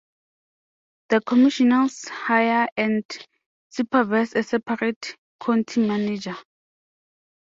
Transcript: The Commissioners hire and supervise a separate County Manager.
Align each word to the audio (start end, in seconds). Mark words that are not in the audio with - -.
The 1.09 1.21
Commissioners 1.21 2.07
hire 2.07 2.67
and 2.75 3.03
supervise 3.69 4.33
a 4.33 4.41
separate 4.41 5.15
County 5.39 5.85
Manager. 5.85 6.35